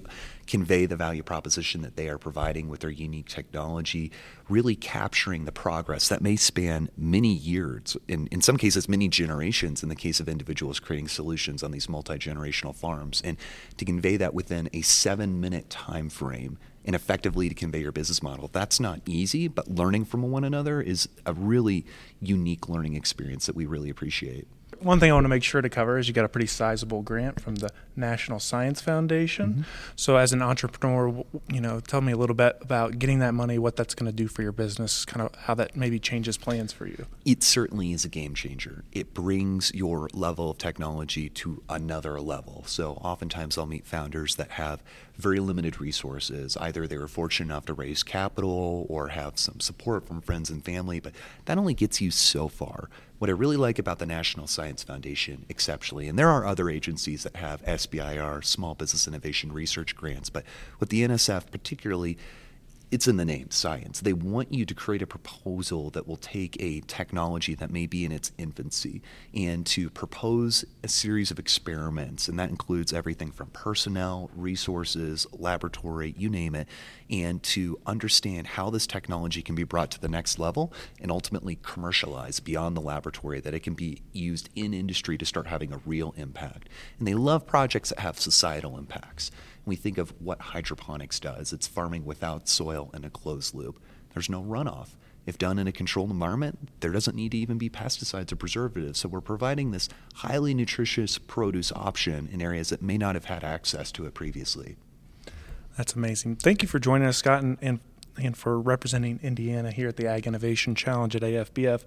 convey 0.49 0.87
the 0.87 0.97
value 0.97 1.23
proposition 1.23 1.83
that 1.83 1.97
they 1.97 2.09
are 2.09 2.19
providing 2.19 2.69
with 2.69 2.81
their 2.81 2.91
unique 2.91 3.29
technology, 3.29 4.11
really 4.49 4.75
capturing 4.75 5.45
the 5.45 5.53
progress 5.53 6.09
that 6.09 6.21
may 6.21 6.37
span 6.37 6.89
many 6.97 7.33
years, 7.33 7.97
in, 8.09 8.27
in 8.29 8.41
some 8.41 8.57
cases, 8.57 8.89
many 8.89 9.09
generations 9.09 9.83
in 9.83 9.89
the 9.89 9.95
case 9.95 10.21
of 10.21 10.29
individuals 10.29 10.81
creating 10.81 11.09
solutions 11.09 11.63
on 11.63 11.71
these 11.71 11.89
multi 11.89 12.15
generational 12.15 12.75
farms. 12.75 13.23
And 13.25 13.37
to 13.77 13.85
convey 13.85 14.17
that 14.17 14.35
within 14.35 14.69
a 14.73 14.83
seven 14.83 15.41
minute 15.41 15.71
time 15.71 16.09
frame 16.09 16.59
and 16.85 16.95
effectively 16.95 17.51
to 17.51 17.55
convey 17.55 17.81
your 17.81 17.93
business 17.93 18.23
model. 18.23 18.49
That's 18.51 18.81
not 18.81 19.03
easy, 19.05 19.47
but 19.47 19.69
learning 19.69 20.07
from 20.07 20.23
one 20.23 20.43
another 20.43 20.81
is 20.81 21.07
a 21.27 21.35
really 21.35 21.85
unique 22.19 22.67
learning 22.67 22.95
experience 22.95 23.45
that 23.45 23.55
we 23.55 23.67
really 23.67 23.91
appreciate. 23.91 24.49
One 24.81 25.01
thing 25.01 25.11
I 25.11 25.15
want 25.15 25.25
to 25.25 25.29
make 25.29 25.43
sure 25.43 25.61
to 25.61 25.69
cover 25.69 25.99
is 25.99 26.09
you 26.09 26.15
got 26.15 26.25
a 26.25 26.29
pretty 26.29 26.47
sizable 26.47 27.03
grant 27.03 27.41
from 27.41 27.57
the 27.57 27.71
National 27.97 28.39
Science 28.39 28.81
Foundation. 28.81 29.51
Mm-hmm. 29.51 29.63
So, 29.97 30.17
as 30.17 30.33
an 30.33 30.43
entrepreneur, 30.43 31.25
you 31.49 31.61
know, 31.61 31.81
tell 31.81 32.01
me 32.01 32.13
a 32.13 32.17
little 32.17 32.35
bit 32.35 32.57
about 32.61 32.99
getting 32.99 33.19
that 33.19 33.35
money, 33.35 33.59
what 33.59 33.77
that's 33.77 33.95
going 33.95 34.11
to 34.11 34.17
do 34.17 34.29
for 34.29 34.43
your 34.43 34.53
business, 34.53 35.05
kind 35.05 35.23
of 35.23 35.35
how 35.35 35.55
that 35.55 35.77
maybe 35.77 35.99
changes 35.99 36.37
plans 36.37 36.73
for 36.73 36.87
you. 36.87 37.07
It 37.25 37.43
certainly 37.43 37.93
is 37.93 38.05
a 38.05 38.09
game 38.09 38.35
changer. 38.35 38.85
It 38.93 39.15
brings 39.15 39.73
your 39.75 40.09
level 40.13 40.51
of 40.51 40.59
technology 40.59 41.29
to 41.31 41.63
another 41.69 42.21
level. 42.21 42.65
So, 42.67 42.93
oftentimes 42.95 43.59
I'll 43.59 43.67
meet 43.67 43.87
founders 43.87 44.37
that 44.37 44.53
have 44.53 44.83
very 45.17 45.41
limited 45.41 45.81
resources. 45.81 46.57
Either 46.57 46.87
they 46.87 46.97
were 46.97 47.09
fortunate 47.09 47.53
enough 47.53 47.67
to 47.67 47.75
raise 47.75 48.03
capital 48.03 48.87
or 48.89 49.09
have 49.09 49.39
some 49.39 49.59
support 49.59 50.07
from 50.07 50.21
friends 50.21 50.49
and 50.49 50.65
family, 50.65 51.01
but 51.01 51.13
that 51.47 51.59
only 51.59 51.75
gets 51.75 52.01
you 52.01 52.11
so 52.11 52.47
far. 52.47 52.89
What 53.19 53.29
I 53.29 53.33
really 53.33 53.57
like 53.57 53.81
about 53.81 53.99
the 53.99 54.07
National 54.07 54.47
Science 54.47 54.85
Foundation 54.85 55.45
exceptionally, 55.49 56.07
and 56.07 56.17
there 56.17 56.29
are 56.29 56.47
other 56.47 56.71
agencies 56.71 57.25
that 57.25 57.35
have 57.35 57.65
SBIR, 57.65 58.45
Small 58.45 58.77
Business 58.77 59.09
Innovation 59.09 59.53
Research 59.53 59.97
grants, 59.97 60.31
but 60.31 60.45
with 60.79 60.91
the 60.91 61.03
NSF 61.03 61.51
particularly, 61.51 62.17
it's 62.91 63.07
in 63.07 63.19
the 63.19 63.25
name, 63.25 63.51
science. 63.51 64.01
They 64.01 64.15
want 64.15 64.53
you 64.53 64.65
to 64.65 64.75
create 64.75 65.03
a 65.03 65.07
proposal 65.07 65.91
that 65.91 66.09
will 66.09 66.17
take 66.17 66.57
a 66.59 66.81
technology 66.81 67.55
that 67.55 67.71
may 67.71 67.87
be 67.87 68.05
in 68.05 68.13
its 68.13 68.33
infancy 68.39 69.03
and 69.35 69.67
to 69.67 69.91
propose 69.91 70.65
a 70.83 70.89
series 70.89 71.31
of 71.31 71.39
experiments. 71.39 72.29
And 72.29 72.39
that 72.39 72.49
includes 72.49 72.95
everything 72.95 73.31
from 73.31 73.49
personnel, 73.49 74.31
resources, 74.35 75.27
laboratory, 75.33 76.15
you 76.17 76.31
name 76.31 76.55
it, 76.55 76.67
and 77.11 77.43
to 77.43 77.79
understand 77.85 78.47
how 78.47 78.71
this 78.71 78.87
technology 78.87 79.43
can 79.43 79.55
be 79.55 79.65
brought 79.65 79.91
to 79.91 80.01
the 80.01 80.09
next 80.09 80.39
level 80.39 80.73
and 80.99 81.11
ultimately 81.11 81.59
commercialized 81.63 82.45
beyond 82.45 82.75
the 82.75 82.81
laboratory, 82.81 83.41
that 83.41 83.55
it 83.55 83.61
can 83.61 83.75
be 83.75 84.01
used 84.13 84.49
in 84.55 84.73
industry 84.73 85.19
to 85.19 85.27
start 85.27 85.47
having 85.47 85.73
a 85.73 85.81
real 85.85 86.15
impact. 86.17 86.69
And 86.99 87.07
they 87.07 87.15
love 87.15 87.47
projects 87.47 87.91
that 87.91 87.99
have 87.99 88.19
societal 88.19 88.79
impacts 88.79 89.31
we 89.65 89.77
think 89.77 89.99
of 89.99 90.13
what 90.21 90.41
hydroponics 90.41 91.21
does, 91.21 91.53
it's 91.53 91.67
farming 91.67 92.05
without 92.05 92.49
soil 92.49 92.91
in 92.95 93.05
a 93.05 93.11
closed 93.11 93.55
loop. 93.55 93.81
There's 94.15 94.31
no 94.31 94.43
runoff. 94.43 94.89
If 95.27 95.37
done 95.37 95.59
in 95.59 95.69
a 95.69 95.73
controlled 95.73 96.11
environment, 96.11 96.71
there 96.81 96.91
doesn't 96.91 97.15
need 97.15 97.33
to 97.33 97.37
even 97.37 97.59
be 97.59 97.69
pesticides 97.69 98.33
or 98.33 98.37
preservatives. 98.37 99.01
So 99.01 99.11
we're 99.11 99.21
providing 99.21 99.73
this 99.73 99.89
highly 100.15 100.55
nutritious 100.55 101.19
produce 101.19 101.71
option 101.73 102.31
in 102.33 102.41
areas 102.41 102.71
that 102.71 102.81
may 102.81 102.97
not 102.97 103.15
have 103.15 103.27
had 103.27 103.45
access 103.45 103.93
to 103.93 104.07
it 104.07 104.15
previously. 104.15 104.77
That's 105.77 105.95
amazing. 105.95 106.37
Thank 106.37 106.63
you 106.63 106.69
for 106.69 106.79
joining 106.79 107.07
us, 107.07 107.19
Scott, 107.19 107.43
and, 107.43 107.59
and, 107.61 107.81
and 108.17 108.37
for 108.39 108.59
representing 108.59 109.21
Indiana 109.23 109.71
here 109.71 109.89
at 109.89 109.97
the 109.97 110.07
Ag 110.07 110.27
Innovation 110.27 110.75
Challenge 110.75 111.15
at 111.15 111.23
AFBF 111.23 111.85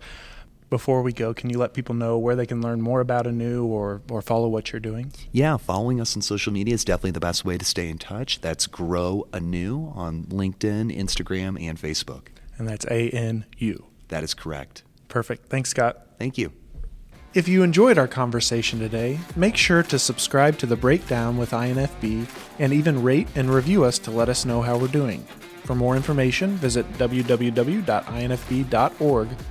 before 0.72 1.04
we 1.04 1.12
go, 1.13 1.34
can 1.34 1.51
you 1.51 1.60
let 1.60 1.74
people 1.74 1.94
know 1.94 2.18
where 2.18 2.36
they 2.36 2.48
can 2.48 2.62
learn 2.62 2.82
more 2.82 3.01
about 3.01 3.28
Anu 3.28 3.66
or, 3.66 4.01
or 4.10 4.22
follow 4.24 4.48
what 4.48 4.72
you're 4.72 4.80
doing? 4.80 5.12
Yeah, 5.32 5.58
following 5.58 6.01
us 6.01 6.16
on 6.16 6.24
social 6.24 6.51
media 6.51 6.74
is 6.74 6.84
definitely 6.84 7.12
the 7.12 7.20
best 7.20 7.46
way 7.46 7.58
to 7.60 7.66
stay 7.66 7.90
in 7.90 8.00
touch. 8.00 8.40
That's 8.42 8.66
Grow 8.66 9.28
Anu 9.34 9.92
on 9.94 10.24
LinkedIn, 10.24 10.98
Instagram, 10.98 11.62
and 11.62 11.78
Facebook. 11.78 12.28
And 12.58 12.68
that's 12.68 12.86
A 12.86 13.10
N 13.10 13.46
U. 13.58 13.86
That 14.08 14.24
is 14.24 14.34
correct. 14.34 14.84
Perfect. 15.10 15.50
Thanks, 15.50 15.70
Scott. 15.70 16.08
Thank 16.18 16.38
you. 16.38 16.54
If 17.34 17.48
you 17.48 17.63
enjoyed 17.63 17.98
our 17.98 18.08
conversation 18.08 18.80
today, 18.80 19.20
make 19.36 19.58
sure 19.58 19.84
to 19.84 20.00
subscribe 20.00 20.58
to 20.60 20.66
The 20.66 20.75
Breakdown 20.75 21.38
with 21.38 21.51
INFB 21.51 22.28
and 22.60 22.74
even 22.74 23.04
rate 23.04 23.28
and 23.36 23.54
review 23.54 23.84
us 23.84 24.00
to 24.00 24.12
let 24.12 24.30
us 24.30 24.46
know 24.46 24.62
how 24.62 24.78
we're 24.78 24.88
doing. 24.88 25.25
For 25.63 25.75
more 25.75 25.96
information, 25.96 26.56
visit 26.58 26.91
www.infb.org 26.94 27.88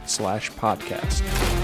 slash 0.07 0.51
podcast. 0.53 1.60